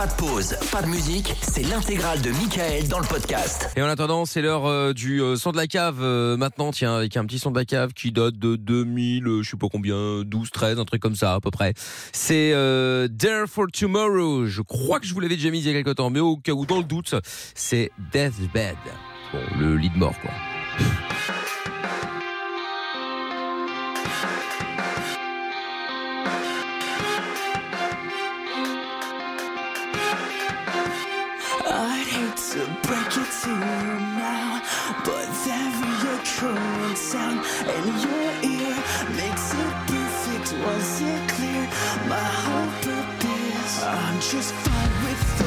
Pas 0.00 0.06
de 0.06 0.12
pause, 0.14 0.56
pas 0.72 0.80
de 0.80 0.86
musique, 0.86 1.34
c'est 1.42 1.62
l'intégrale 1.62 2.22
de 2.22 2.30
Michael 2.30 2.88
dans 2.88 3.00
le 3.00 3.06
podcast. 3.06 3.68
Et 3.76 3.82
en 3.82 3.86
attendant, 3.86 4.24
c'est 4.24 4.40
l'heure 4.40 4.64
euh, 4.64 4.94
du 4.94 5.20
euh, 5.20 5.36
son 5.36 5.52
de 5.52 5.58
la 5.58 5.66
cave 5.66 5.98
euh, 6.00 6.38
maintenant, 6.38 6.70
tiens, 6.70 6.96
avec 6.96 7.18
un 7.18 7.26
petit 7.26 7.38
son 7.38 7.50
de 7.50 7.58
la 7.58 7.66
cave 7.66 7.92
qui 7.92 8.10
date 8.10 8.38
de 8.38 8.56
2000, 8.56 9.26
euh, 9.26 9.42
je 9.42 9.50
sais 9.50 9.58
pas 9.58 9.66
combien, 9.70 10.22
12, 10.24 10.50
13, 10.52 10.78
un 10.78 10.86
truc 10.86 11.02
comme 11.02 11.16
ça 11.16 11.34
à 11.34 11.40
peu 11.40 11.50
près. 11.50 11.74
C'est 12.14 12.52
Dare 13.10 13.46
for 13.46 13.66
Tomorrow. 13.70 14.46
Je 14.46 14.62
crois 14.62 15.00
que 15.00 15.06
je 15.06 15.12
vous 15.12 15.20
l'avais 15.20 15.36
déjà 15.36 15.50
mis 15.50 15.58
il 15.58 15.66
y 15.66 15.68
a 15.68 15.74
quelque 15.74 15.92
temps, 15.92 16.08
mais 16.08 16.20
au 16.20 16.38
cas 16.38 16.52
où, 16.52 16.64
dans 16.64 16.78
le 16.78 16.84
doute, 16.84 17.14
c'est 17.54 17.90
Deathbed. 18.10 18.76
Bon, 19.34 19.40
le 19.60 19.76
lit 19.76 19.90
de 19.90 19.98
mort, 19.98 20.18
quoi. 20.22 20.30
To 32.48 32.64
break 32.82 33.16
it 33.18 33.30
to 33.42 33.50
you 33.50 34.00
now, 34.16 34.62
but 35.04 35.26
that 35.44 35.70
reassuring 35.84 36.96
sound 36.96 37.44
in 37.76 37.84
your 38.00 38.30
ear 38.42 38.74
makes 39.14 39.52
it 39.52 39.74
perfect. 39.86 40.52
Was 40.64 41.02
it 41.02 41.28
clear? 41.28 41.68
My 42.08 42.28
whole 42.44 42.72
purpose. 42.80 43.84
I'm 43.84 44.20
just 44.20 44.54
fine 44.54 45.04
with 45.04 45.39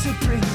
supreme. 0.00 0.49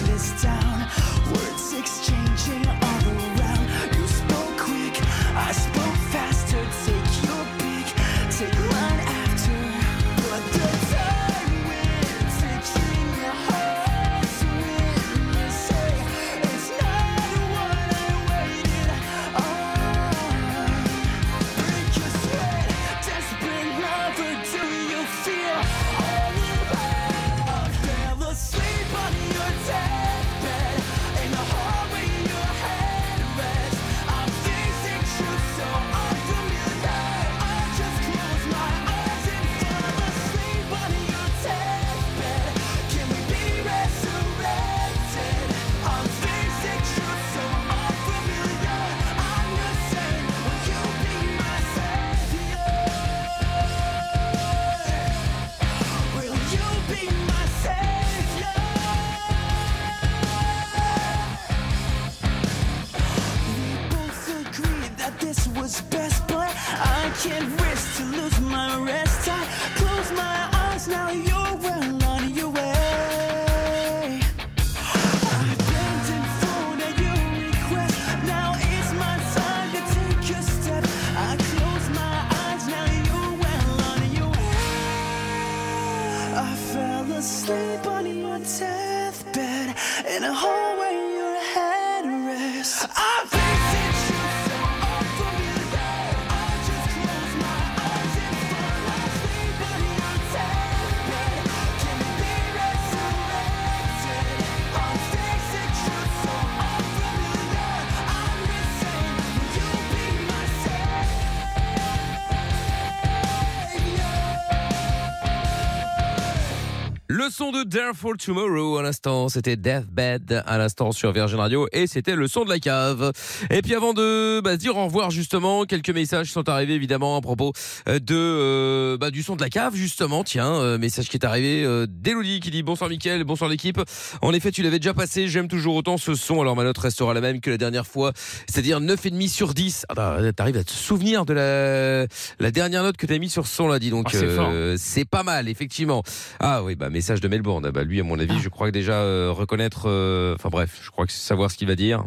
Le 117.08 117.30
son 117.30 117.52
de 117.52 117.61
Dare 117.61 117.93
for 117.93 118.17
Tomorrow 118.17 118.80
à 118.80 118.82
l'instant, 118.82 119.30
c'était 119.30 119.58
Deathbed 119.58 120.42
à 120.43 120.58
l'instant 120.58 120.92
sur 120.92 121.11
Virgin 121.11 121.38
Radio 121.38 121.67
et 121.71 121.86
c'était 121.86 122.16
le 122.16 122.27
son 122.27 122.45
de 122.45 122.49
la 122.49 122.58
cave. 122.58 123.11
Et 123.52 123.61
puis 123.61 123.76
avant 123.76 123.93
de 123.93 124.42
bah, 124.43 124.58
dire 124.58 124.76
au 124.76 124.86
revoir 124.86 125.11
justement, 125.11 125.66
quelques 125.66 125.92
messages 125.92 126.32
sont 126.32 126.49
arrivés 126.49 126.73
évidemment 126.73 127.16
à 127.16 127.21
propos 127.21 127.54
euh, 127.88 127.99
de 127.99 128.16
euh, 128.16 128.98
bah, 128.98 129.12
du 129.12 129.21
son 129.21 129.36
de 129.36 129.42
la 129.44 129.50
cave 129.50 129.75
justement. 129.75 130.24
Tiens, 130.24 130.56
euh, 130.56 130.80
message 130.80 131.07
qui 131.07 131.18
est 131.18 131.25
arrivé 131.25 131.63
euh, 131.63 131.86
d'Elodie 131.88 132.39
qui 132.39 132.50
dit 132.50 132.63
bonsoir 132.63 132.89
Mickaël, 132.89 133.24
bonsoir 133.24 133.51
l'équipe. 133.51 133.80
En 134.24 134.33
effet, 134.33 134.51
tu 134.51 134.63
l'avais 134.63 134.80
déjà 134.80 134.95
passé, 134.95 135.27
j'aime 135.27 135.48
toujours 135.48 135.75
autant 135.75 135.98
ce 135.98 136.16
son. 136.16 136.42
Alors 136.42 136.56
ma 136.56 136.63
note 136.63 136.80
restera 136.80 137.13
la 137.13 137.22
même 137.22 137.39
que 137.39 137.51
la 137.51 137.60
dernière 137.60 137.86
fois, 137.86 138.13
c'est-à-dire 138.50 138.81
9,5 138.81 139.27
sur 139.30 139.54
10. 139.54 139.86
Ah 139.89 139.94
bah, 139.94 140.18
t'arrives 140.36 140.57
à 140.57 140.63
te 140.63 140.72
souvenir 140.72 141.27
de 141.27 141.33
la, 141.33 142.07
la 142.39 142.51
dernière 142.51 142.81
note 142.81 142.98
que 142.98 143.06
t'as 143.06 143.19
mis 143.19 143.30
sur 143.30 143.45
ce 143.45 143.56
son 143.57 143.68
là, 143.68 143.77
dis 143.77 143.92
donc. 143.92 144.07
Ah, 144.12 144.74
c'est 144.75 145.06
pas 145.06 145.22
mal, 145.22 145.48
effectivement. 145.50 146.01
Ah 146.39 146.63
oui, 146.63 146.74
bah 146.74 146.89
message 146.95 147.19
de 147.19 147.28
Melbourne. 147.28 147.66
Ah 147.66 147.72
bah 147.74 147.83
lui, 147.83 148.00
à 148.00 148.04
mon 148.04 148.18
avis, 148.19 148.39
je 148.39 148.48
crois 148.48 148.68
que 148.68 148.72
déjà 148.72 149.01
euh, 149.01 149.30
reconnaître. 149.30 149.89
euh, 149.89 150.33
Enfin 150.36 150.48
bref, 150.48 150.80
je 150.81 150.89
crois 150.89 151.06
que 151.06 151.12
savoir 151.12 151.51
ce 151.51 151.57
qu'il 151.57 151.68
va 151.68 151.75
dire. 151.75 152.06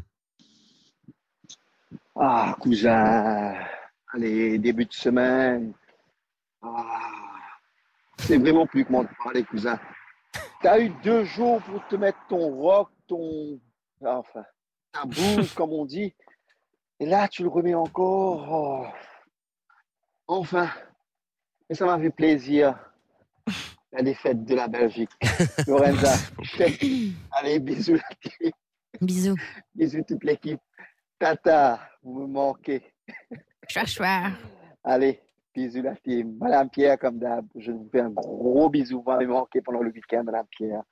Ah, 2.16 2.56
cousin, 2.59 3.54
allez, 4.15 4.56
début 4.59 4.87
de 4.87 4.93
semaine. 4.94 5.75
Ah, 6.62 7.00
c'est 8.19 8.38
vraiment 8.38 8.66
plus 8.66 8.87
comment 8.87 9.04
te 9.04 9.15
parler, 9.22 9.44
cousin. 9.44 9.78
T'as 10.62 10.80
eu 10.80 10.89
deux 11.04 11.24
jours 11.24 11.60
pour 11.62 11.86
te 11.86 11.97
mettre 11.97 12.18
ton 12.30 12.48
rock, 12.57 12.89
ton. 13.07 13.60
Enfin, 14.01 14.45
ta 14.92 15.04
bouse, 15.04 15.53
comme 15.54 15.71
on 15.72 15.84
dit. 15.84 16.15
Et 16.98 17.04
là, 17.07 17.28
tu 17.28 17.42
le 17.42 17.51
remets 17.51 17.74
encore. 17.74 18.48
Oh. 18.51 18.86
Enfin, 20.27 20.71
et 21.68 21.74
ça 21.74 21.84
m'a 21.84 21.98
fait 21.98 22.10
plaisir. 22.10 22.74
La 23.92 24.02
défaite 24.02 24.44
de 24.44 24.54
la 24.54 24.68
Belgique. 24.68 25.10
Lorenza, 25.66 26.14
chef. 26.42 26.78
allez, 27.32 27.58
bisous 27.58 27.94
la 27.94 28.08
team. 28.20 28.50
Bisous. 29.00 29.36
Bisous 29.74 30.02
toute 30.06 30.24
l'équipe. 30.24 30.60
Tata, 31.18 31.80
vous 32.02 32.20
me 32.20 32.26
manquez. 32.26 32.82
Chouar, 33.68 33.86
chouar. 33.86 34.30
Allez, 34.84 35.20
bisous 35.54 35.82
la 35.82 35.94
team. 35.96 36.36
Madame 36.38 36.68
Pierre, 36.68 36.98
comme 36.98 37.18
d'hab, 37.18 37.46
je 37.56 37.72
vous 37.72 37.88
fais 37.90 38.00
un 38.00 38.10
gros 38.10 38.68
bisou. 38.68 39.02
Vous 39.02 39.10
m'avez 39.10 39.26
manqué 39.26 39.62
pendant 39.62 39.80
le 39.80 39.90
week-end, 39.90 40.22
Madame 40.24 40.46
Pierre. 40.50 40.82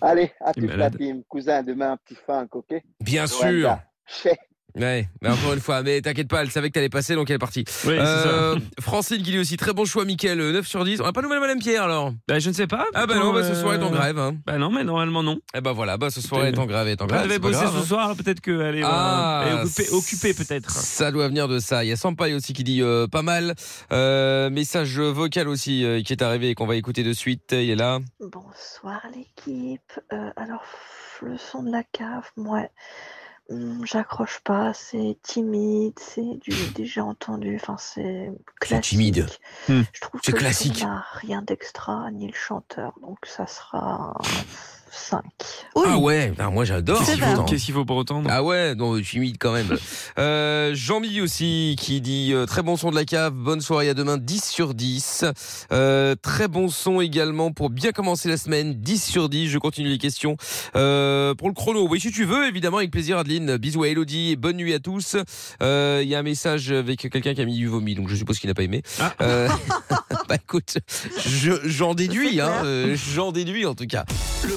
Allez, 0.00 0.30
à 0.40 0.52
toute 0.52 0.74
la 0.74 0.90
team. 0.90 1.22
Cousin, 1.28 1.62
demain, 1.64 1.92
un 1.92 1.96
petit 1.96 2.14
funk, 2.24 2.48
ok? 2.52 2.80
Bien 3.00 3.24
Lorenza, 3.26 3.50
sûr. 3.50 3.78
chef, 4.06 4.38
Ouais, 4.76 5.08
mais 5.22 5.30
encore 5.30 5.54
une 5.54 5.60
fois, 5.60 5.82
mais 5.82 6.00
t'inquiète 6.00 6.28
pas, 6.28 6.42
elle 6.42 6.50
savait 6.50 6.68
que 6.68 6.74
t'allais 6.74 6.88
passer, 6.88 7.14
donc 7.14 7.28
elle 7.30 7.36
est 7.36 7.38
partie. 7.40 7.64
Oui, 7.84 7.94
c'est 7.96 7.98
Euh, 7.98 8.54
ça. 8.54 8.60
Francine 8.80 9.16
qui 9.22 9.30
dit 9.32 9.38
aussi 9.38 9.56
très 9.56 9.72
bon 9.72 9.84
choix, 9.84 10.04
Mickaël, 10.04 10.38
euh, 10.40 10.52
9 10.52 10.66
sur 10.66 10.84
10. 10.84 11.00
On 11.00 11.04
n'a 11.04 11.12
pas 11.12 11.20
de 11.20 11.26
nouvelles 11.26 11.40
Madame 11.40 11.58
Pierre 11.58 11.82
alors? 11.84 12.12
Bah, 12.28 12.38
je 12.38 12.48
ne 12.48 12.54
sais 12.54 12.66
pas. 12.68 12.86
Ah 12.94 13.06
bah 13.06 13.16
non, 13.16 13.32
bah, 13.32 13.42
ce 13.42 13.52
Euh, 13.52 13.60
soir 13.60 13.74
est 13.74 13.82
en 13.82 13.90
grève. 13.90 14.18
Hein. 14.18 14.36
Bah 14.46 14.58
non, 14.58 14.70
mais 14.70 14.84
normalement 14.84 15.22
non. 15.22 15.38
Eh 15.54 15.60
bah 15.60 15.72
voilà, 15.72 15.96
bah 15.96 16.10
ce 16.10 16.20
soir 16.20 16.44
est 16.46 16.56
en 16.58 16.66
grève, 16.66 16.86
est 16.86 17.00
en 17.02 17.06
Elle 17.06 17.10
grève. 17.10 17.22
devait 17.24 17.34
c'est 17.34 17.40
pas 17.40 17.48
bosser 17.48 17.60
grave, 17.64 17.74
ce 17.74 17.80
hein. 17.80 17.86
soir, 17.86 18.16
peut-être 18.16 18.40
qu'elle 18.40 18.76
est, 18.76 18.82
Ah, 18.84 19.42
euh, 19.42 19.46
elle 19.48 19.56
est 19.58 19.62
occupée, 19.62 19.88
occupée 19.90 20.34
peut-être. 20.34 20.70
Ça 20.70 21.10
doit 21.10 21.26
venir 21.28 21.48
de 21.48 21.58
ça. 21.58 21.82
Il 21.84 21.88
y 21.88 21.92
a 21.92 21.96
Sampaï 21.96 22.34
aussi 22.34 22.52
qui 22.52 22.62
dit 22.62 22.82
euh, 22.82 23.06
pas 23.08 23.22
mal. 23.22 23.54
Euh, 23.92 24.50
message 24.50 25.00
vocal 25.00 25.48
aussi 25.48 25.84
euh, 25.84 26.02
qui 26.02 26.12
est 26.12 26.22
arrivé 26.22 26.50
et 26.50 26.54
qu'on 26.54 26.66
va 26.66 26.76
écouter 26.76 27.02
de 27.02 27.12
suite. 27.14 27.52
Il 27.52 27.70
est 27.70 27.74
là. 27.76 27.98
Bonsoir 28.20 29.00
l'équipe. 29.16 29.80
Euh, 30.12 30.30
alors, 30.36 30.62
le 31.22 31.36
son 31.38 31.62
de 31.64 31.72
la 31.72 31.82
cave, 31.82 32.30
moi, 32.36 32.58
hum, 32.60 32.66
j'accroche 33.84 34.40
pas. 34.40 34.72
C'est 34.74 35.16
timide, 35.22 35.98
c'est 35.98 36.36
du 36.40 36.52
déjà 36.74 37.04
entendu. 37.04 37.56
Enfin, 37.60 37.76
c'est 37.78 38.30
classique. 38.60 38.84
timide. 38.98 39.26
Hmm. 39.68 39.82
Je 39.92 40.00
trouve 40.00 40.20
C'est 40.24 40.32
que 40.32 40.38
classique. 40.38 40.82
n'a 40.82 41.04
rien 41.12 41.42
d'extra, 41.42 42.10
ni 42.10 42.26
le 42.26 42.34
chanteur. 42.34 42.94
Donc, 43.00 43.18
ça 43.24 43.46
sera 43.46 44.14
5. 44.90 45.20
Ah 45.76 45.98
ouais, 45.98 46.32
moi 46.52 46.64
j'adore. 46.64 46.98
Qu'est-ce 46.98 47.12
qu'il 47.12 47.22
faut, 47.24 47.42
qu'est-ce 47.44 47.64
qu'il 47.64 47.74
faut 47.74 47.84
pour 47.84 47.96
entendre 47.98 48.28
Ah 48.32 48.42
ouais, 48.42 48.74
non, 48.74 48.96
je 48.96 49.02
suis 49.02 49.18
humide 49.18 49.36
quand 49.38 49.52
même. 49.52 49.76
Euh, 50.18 50.72
Jean-Mi 50.74 51.20
aussi 51.20 51.76
qui 51.78 52.00
dit 52.00 52.32
euh, 52.32 52.44
très 52.44 52.62
bon 52.62 52.76
son 52.76 52.90
de 52.90 52.96
la 52.96 53.04
cave, 53.04 53.32
bonne 53.34 53.60
soirée 53.60 53.88
à 53.88 53.94
demain, 53.94 54.18
10 54.18 54.44
sur 54.44 54.74
10. 54.74 55.24
Euh, 55.70 56.16
très 56.20 56.48
bon 56.48 56.68
son 56.68 57.00
également 57.00 57.52
pour 57.52 57.70
bien 57.70 57.92
commencer 57.92 58.28
la 58.28 58.36
semaine, 58.36 58.74
10 58.74 59.02
sur 59.02 59.28
10. 59.28 59.48
Je 59.48 59.58
continue 59.58 59.88
les 59.88 59.98
questions. 59.98 60.36
Euh, 60.74 61.34
pour 61.34 61.48
le 61.48 61.54
chrono, 61.54 61.86
oui 61.88 62.00
si 62.00 62.10
tu 62.10 62.24
veux, 62.24 62.48
évidemment 62.48 62.78
avec 62.78 62.90
plaisir 62.90 63.18
Adeline. 63.18 63.56
Bisous 63.58 63.84
à 63.84 63.88
Elodie 63.88 64.32
et 64.32 64.36
bonne 64.36 64.56
nuit 64.56 64.74
à 64.74 64.80
tous. 64.80 65.16
Euh, 65.62 66.00
Il 66.02 66.08
y 66.08 66.14
a 66.16 66.18
un 66.18 66.22
message 66.22 66.72
avec 66.72 66.98
quelqu'un 67.10 67.34
qui 67.34 67.40
a 67.40 67.44
mis 67.44 67.56
du 67.56 67.68
vomi, 67.68 67.94
donc 67.94 68.08
je 68.08 68.16
suppose 68.16 68.38
qu'il 68.40 68.48
n'a 68.48 68.54
pas 68.54 68.62
aimé. 68.64 68.82
Ah. 69.00 69.14
Euh, 69.20 69.48
bah 70.28 70.36
écoute, 70.36 70.78
je- 71.26 71.60
j'en 71.64 71.94
déduis, 71.94 72.40
hein, 72.40 72.52
euh, 72.64 72.96
j'en 73.14 73.30
déduis 73.32 73.66
en 73.66 73.74
tout 73.74 73.86
cas. 73.86 74.04
Le 74.46 74.56